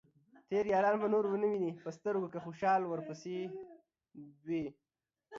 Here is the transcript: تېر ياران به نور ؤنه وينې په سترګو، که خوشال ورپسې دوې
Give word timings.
تېر 0.49 0.65
ياران 0.73 0.95
به 1.01 1.07
نور 1.13 1.23
ؤنه 1.33 1.47
وينې 1.49 1.71
په 1.83 1.89
سترګو، 1.97 2.31
که 2.33 2.39
خوشال 2.45 2.81
ورپسې 2.85 3.37
دوې 4.45 4.65